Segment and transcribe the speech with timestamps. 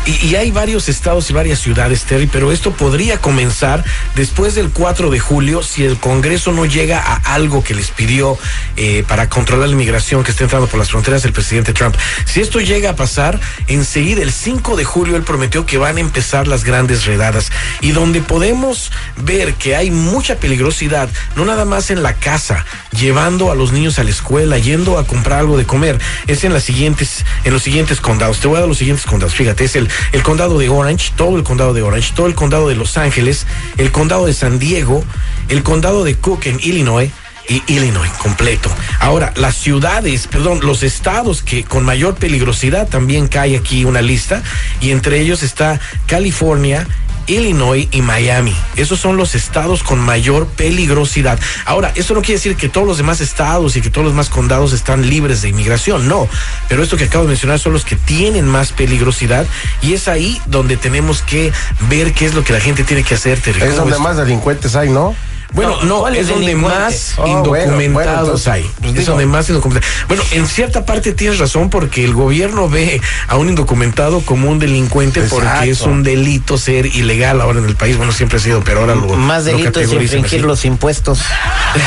[0.06, 5.10] Y, hay varios estados y varias ciudades, Terry, pero esto podría comenzar después del 4
[5.10, 8.38] de julio si el Congreso no llega a algo que les pidió
[8.76, 11.96] eh, para controlar la inmigración que está entrando por las fronteras del presidente Trump.
[12.24, 16.00] Si esto llega a pasar, enseguida el 5 de julio él prometió que van a
[16.00, 21.08] empezar las grandes redadas y donde podemos ver que hay mucha peligrosidad
[21.38, 25.06] no nada más en la casa, llevando a los niños a la escuela, yendo a
[25.06, 28.40] comprar algo de comer, es en siguientes, en los siguientes condados.
[28.40, 29.36] Te voy a dar los siguientes condados.
[29.36, 32.68] Fíjate, es el, el condado de Orange, todo el condado de Orange, todo el condado
[32.68, 35.04] de Los Ángeles, el condado de San Diego,
[35.48, 37.12] el condado de Cook en Illinois
[37.48, 38.68] y Illinois completo.
[38.98, 44.42] Ahora, las ciudades, perdón, los estados que con mayor peligrosidad también cae aquí una lista
[44.80, 46.84] y entre ellos está California,
[47.28, 48.56] Illinois y Miami.
[48.76, 51.38] Esos son los estados con mayor peligrosidad.
[51.64, 54.28] Ahora, eso no quiere decir que todos los demás estados y que todos los demás
[54.28, 56.28] condados están libres de inmigración, no.
[56.68, 59.46] Pero esto que acabo de mencionar son los que tienen más peligrosidad
[59.82, 61.52] y es ahí donde tenemos que
[61.88, 63.38] ver qué es lo que la gente tiene que hacer.
[63.44, 65.14] Es donde más delincuentes hay, ¿no?
[65.52, 68.62] Bueno, no, ¿cuál es es donde más Oh, indocumentados bueno, entonces, hay.
[68.80, 69.10] pues es digo.
[69.12, 69.96] donde más indocumentados.
[70.06, 74.58] Bueno, en cierta parte tienes razón porque el gobierno ve a un indocumentado como un
[74.58, 75.46] delincuente Exacto.
[75.46, 77.96] porque es un delito ser ilegal ahora en el país.
[77.96, 80.46] Bueno, siempre ha sido, pero ahora lo Más lo delito es infringir así.
[80.46, 81.20] los impuestos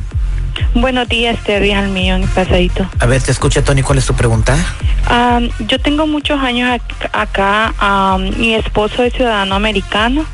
[0.74, 2.88] Buenos días, Terry al millón y pasadito.
[3.00, 4.56] A ver, te escucha Tony, ¿cuál es tu pregunta?
[5.08, 7.74] Am, yo tengo muchos años ac- acá.
[8.38, 10.26] mi esposo es ciudadano americano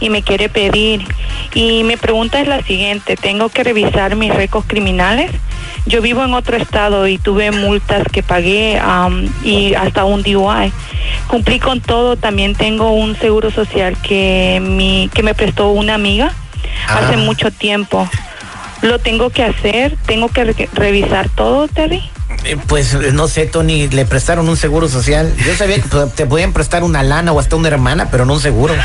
[0.00, 1.06] y me quiere pedir.
[1.54, 5.30] Y mi pregunta es la siguiente: ¿tengo que revisar mis récords criminales?
[5.84, 10.72] Yo vivo en otro estado y tuve multas que pagué am, y hasta un DUI.
[11.26, 12.16] Cumplí con todo.
[12.16, 16.32] También tengo un seguro social que mi que me prestó una amiga
[16.88, 17.18] hace Ah.
[17.18, 18.08] mucho tiempo.
[18.82, 19.96] Lo tengo que hacer.
[20.06, 22.02] Tengo que re- revisar todo, Terry.
[22.44, 25.34] Eh, Pues no sé, Tony, le prestaron un seguro social.
[25.46, 28.34] Yo sabía que pues, te podían prestar una lana o hasta una hermana, pero no
[28.34, 28.74] un seguro.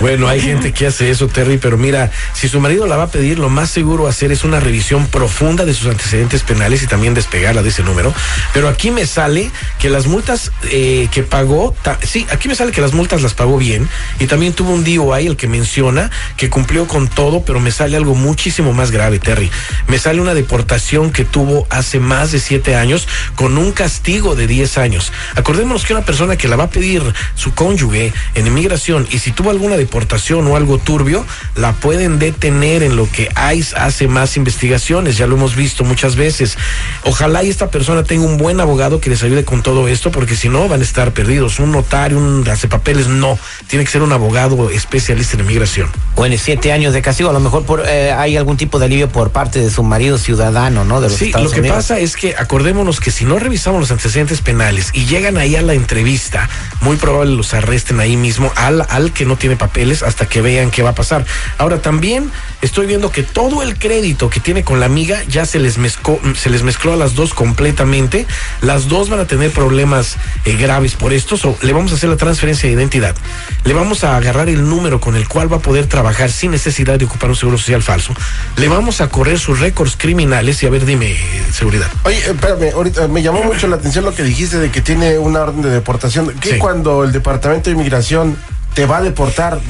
[0.00, 3.08] Bueno, hay gente que hace eso, Terry, pero mira, si su marido la va a
[3.08, 7.14] pedir, lo más seguro hacer es una revisión profunda de sus antecedentes penales y también
[7.14, 8.12] despegarla de ese número.
[8.52, 12.80] Pero aquí me sale que las multas eh, que pagó, sí, aquí me sale que
[12.80, 13.88] las multas las pagó bien
[14.18, 17.96] y también tuvo un DUI, el que menciona, que cumplió con todo, pero me sale
[17.96, 19.50] algo muchísimo más grave, Terry.
[19.88, 24.46] Me sale una deportación que tuvo hace más de siete años con un castigo de
[24.46, 25.12] 10 años.
[25.36, 27.02] Acordémonos que una persona que la va a pedir
[27.34, 31.26] su cónyuge en inmigración y si tuvo alguna deportación o algo turbio,
[31.56, 35.18] la pueden detener en lo que ICE hace más investigaciones.
[35.18, 36.56] Ya lo hemos visto muchas veces.
[37.04, 40.36] Ojalá y esta persona tenga un buen abogado que les ayude con todo esto, porque
[40.36, 41.58] si no van a estar perdidos.
[41.60, 43.38] Un notario, un hace papeles, no.
[43.66, 45.90] Tiene que ser un abogado especialista en inmigración.
[46.16, 47.28] Bueno, siete años de castigo.
[47.28, 50.16] A lo mejor por, eh, hay algún tipo de alivio por parte de su marido
[50.16, 51.00] ciudadano, ¿no?
[51.02, 51.73] De los Sí, Estados lo que Unidos.
[51.74, 55.62] Pasa es que acordémonos que si no revisamos los antecedentes penales y llegan ahí a
[55.62, 56.48] la entrevista,
[56.80, 60.70] muy probable los arresten ahí mismo al, al que no tiene papeles hasta que vean
[60.70, 61.26] qué va a pasar.
[61.58, 62.30] Ahora también
[62.62, 66.20] estoy viendo que todo el crédito que tiene con la amiga ya se les mezcló,
[66.36, 68.24] se les mezcló a las dos completamente.
[68.60, 71.36] Las dos van a tener problemas eh, graves por esto.
[71.36, 73.16] So, le vamos a hacer la transferencia de identidad.
[73.64, 77.00] Le vamos a agarrar el número con el cual va a poder trabajar sin necesidad
[77.00, 78.14] de ocupar un seguro social falso.
[78.56, 81.16] Le vamos a correr sus récords criminales y a ver, dime,
[81.54, 81.86] seguridad.
[82.04, 85.40] Oye, espérame, ahorita me llamó mucho la atención lo que dijiste de que tiene una
[85.42, 86.32] orden de deportación.
[86.40, 86.58] ¿Qué Sí.
[86.58, 88.36] cuando el Departamento de Inmigración
[88.74, 89.60] te va a deportar,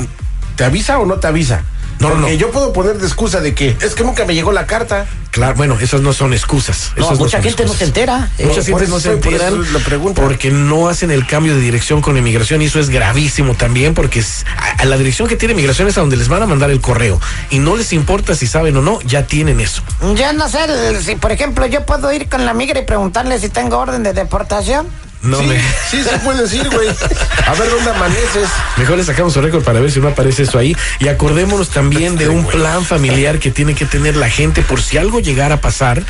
[0.56, 1.62] te avisa o no te avisa?
[2.00, 2.38] No, no, Porque no.
[2.38, 5.06] yo puedo poner de excusa de que es que nunca me llegó la carta.
[5.30, 6.92] Claro, bueno, esas no son excusas.
[6.96, 8.30] No, esas mucha son gente no se entera.
[8.38, 10.22] Eh, Mucha gente no se pregunta.
[10.22, 14.20] porque no hacen el cambio de dirección con inmigración y eso es gravísimo también porque
[14.20, 16.70] es- a, a la dirección que tiene inmigración es a donde les van a mandar
[16.70, 17.20] el correo
[17.50, 19.82] y no les importa si saben o no, ya tienen eso.
[20.14, 20.58] Yo no sé
[21.02, 24.12] si, por ejemplo, yo puedo ir con la migra y preguntarle si tengo orden de
[24.12, 24.86] deportación.
[25.24, 25.58] No sí, me...
[25.90, 26.88] sí, sí puedes ir, güey.
[27.46, 28.48] A ver dónde amaneces.
[28.76, 30.76] Mejor le sacamos su récord para ver si no aparece eso ahí.
[31.00, 34.98] Y acordémonos también de un plan familiar que tiene que tener la gente por si
[34.98, 36.02] algo llegara a pasar.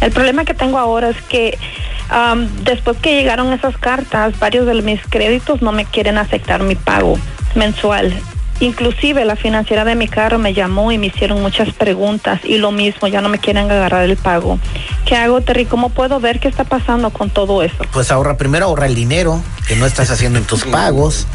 [0.00, 1.58] El problema que tengo ahora es que
[2.62, 7.18] después que llegaron esas cartas, varios de mis créditos no me quieren aceptar mi pago
[7.54, 8.12] mensual.
[8.60, 12.72] Inclusive la financiera de mi carro me llamó y me hicieron muchas preguntas y lo
[12.72, 14.58] mismo, ya no me quieren agarrar el pago.
[15.06, 15.64] ¿Qué hago, Terry?
[15.64, 17.76] ¿Cómo puedo ver qué está pasando con todo eso?
[17.90, 21.26] Pues ahorra, primero ahorra el dinero que no estás haciendo en tus pagos.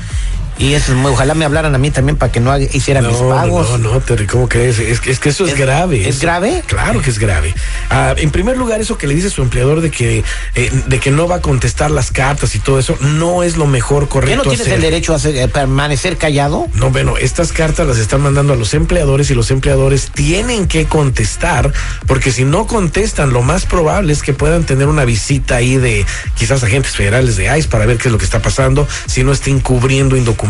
[0.57, 3.17] Y eso es muy, ojalá me hablaran a mí también para que no hiciera mis
[3.17, 3.69] pagos.
[3.71, 4.79] No, no, Terry, ¿cómo crees?
[4.79, 6.07] Es, que- es que eso es, ¿Es- grave.
[6.07, 6.63] es grave?
[6.65, 7.53] Claro que es grave.
[7.89, 10.23] Ah, en primer lugar, eso que le dice su empleador de que,
[10.55, 13.67] eh, de que no va a contestar las cartas y todo eso, no es lo
[13.67, 14.73] mejor ¿Qué correcto no tienes hacer.
[14.75, 16.67] el derecho a hacer- eh, permanecer callado?
[16.75, 20.85] No, bueno, estas cartas las están mandando a los empleadores y los empleadores tienen que
[20.85, 21.73] contestar,
[22.07, 26.05] porque si no contestan, lo más probable es que puedan tener una visita ahí de
[26.37, 29.33] quizás agentes federales de ICE para ver qué es lo que está pasando, si no
[29.33, 30.44] estén cubriendo indocumentados,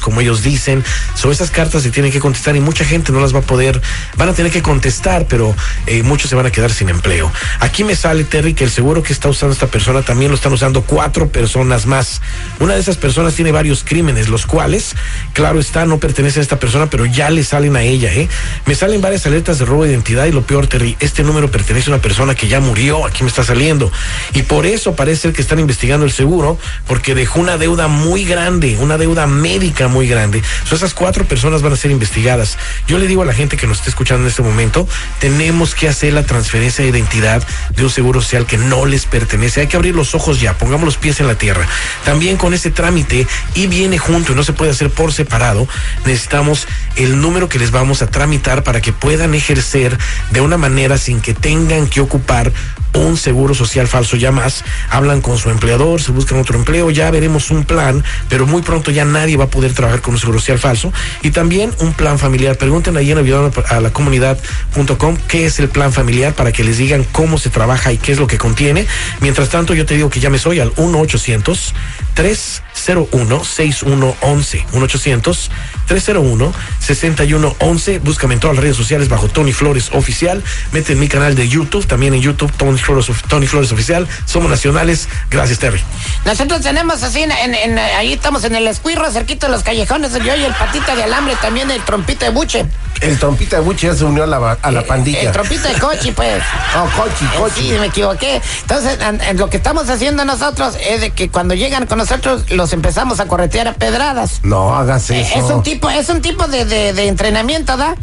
[0.00, 0.84] como ellos dicen.
[1.14, 3.80] Son esas cartas se tienen que contestar y mucha gente no las va a poder,
[4.16, 5.54] van a tener que contestar, pero
[5.86, 7.30] eh, muchos se van a quedar sin empleo.
[7.60, 10.52] Aquí me sale, Terry, que el seguro que está usando esta persona también lo están
[10.52, 12.20] usando cuatro personas más.
[12.60, 14.94] Una de esas personas tiene varios crímenes, los cuales,
[15.32, 18.28] claro está, no pertenecen a esta persona, pero ya le salen a ella, ¿eh?
[18.66, 21.90] Me salen varias alertas de robo de identidad y lo peor, Terry, este número pertenece
[21.90, 23.90] a una persona que ya murió, aquí me está saliendo.
[24.32, 28.76] Y por eso parece que están investigando el seguro, porque dejó una deuda muy grande,
[28.80, 30.42] una deuda médica muy grande.
[30.70, 32.58] Esas cuatro personas van a ser investigadas.
[32.88, 34.88] Yo le digo a la gente que nos está escuchando en este momento,
[35.20, 39.60] tenemos que hacer la transferencia de identidad de un seguro social que no les pertenece.
[39.60, 41.66] Hay que abrir los ojos ya, pongamos los pies en la tierra.
[42.04, 45.68] También con ese trámite y viene junto y no se puede hacer por separado,
[46.04, 49.96] necesitamos el número que les vamos a tramitar para que puedan ejercer
[50.30, 52.52] de una manera sin que tengan que ocupar
[52.94, 54.16] un seguro social falso.
[54.16, 58.46] Ya más hablan con su empleador, se buscan otro empleo, ya veremos un plan, pero
[58.46, 60.92] muy pronto ya nadie va a poder trabajar con un seguro social falso.
[61.22, 62.56] Y también un plan familiar.
[62.56, 67.04] Pregunten ahí en a la comunidad.com qué es el plan familiar para que les digan
[67.04, 68.86] cómo se trabaja y qué es lo que contiene.
[69.20, 71.74] Mientras tanto, yo te digo que llames hoy al 1 800
[72.14, 75.50] 301 6111 1 800
[75.86, 80.42] 301 6111 búscame en todas las redes sociales bajo Tony Flores Oficial
[80.72, 84.50] mete en mi canal de YouTube también en YouTube Tony Flores, Tony Flores Oficial somos
[84.50, 85.82] nacionales gracias Terry
[86.24, 90.34] Nosotros tenemos así, en, en- ahí estamos en el escuirro, cerquita de los callejones, yo
[90.36, 92.64] y el patita de alambre, también el trompito de buche.
[93.00, 95.20] El trompita de Buche ya se unió a la, a la pandilla.
[95.20, 96.42] El trompito de cochi, pues.
[96.76, 97.60] Oh, cochi, Eh, cochi.
[97.62, 98.40] Sí, me equivoqué.
[98.62, 98.98] Entonces,
[99.34, 103.26] lo que estamos haciendo nosotros es de que cuando llegan con nosotros los empezamos a
[103.26, 104.40] corretear a pedradas.
[104.42, 105.34] No hagas Eh, eso.
[105.46, 107.94] Es un tipo, es un tipo de, de- de entrenamiento, ¿da?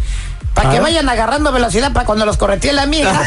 [0.55, 0.81] Para que Ah.
[0.81, 3.13] vayan agarrando velocidad para cuando los corretee la amiga.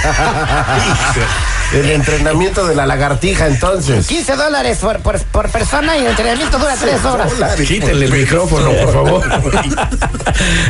[1.73, 4.07] El entrenamiento de la lagartija, entonces.
[4.09, 7.33] 15 dólares por, por, por persona y el entrenamiento dura 3 horas.
[7.67, 9.23] quítenle el micrófono por favor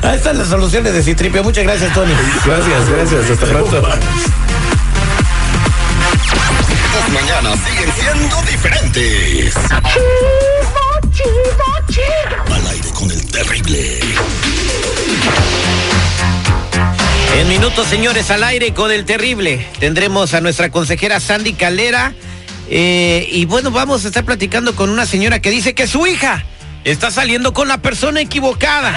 [0.03, 1.43] Ahí están las soluciones de Citripio.
[1.43, 2.13] Muchas gracias, Tony.
[2.45, 3.83] gracias gracias hasta pronto
[7.55, 9.55] mañanas siguen siendo diferentes.
[12.51, 14.01] Al aire con el terrible.
[17.39, 19.67] En minutos, señores, al aire con el terrible.
[19.79, 22.15] Tendremos a nuestra consejera Sandy Calera.
[22.71, 26.45] eh, y bueno, vamos a estar platicando con una señora que dice que su hija
[26.85, 28.93] está saliendo con la persona equivocada.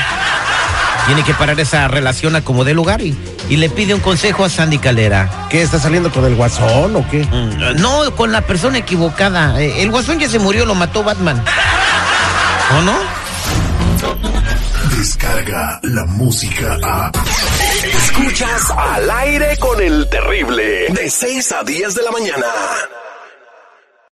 [1.06, 3.16] Tiene que parar esa relación a como dé lugar y,
[3.50, 5.30] y le pide un consejo a Sandy Calera.
[5.50, 7.24] ¿Qué está saliendo con el guasón o qué?
[7.26, 9.62] Mm, No, con la persona equivocada.
[9.62, 11.44] Eh, El guasón ya se murió, lo mató Batman.
[12.78, 12.98] ¿O no?
[14.98, 17.12] Descarga la música a.
[17.84, 20.88] Escuchas al aire con el terrible.
[20.90, 22.46] De 6 a 10 de la mañana.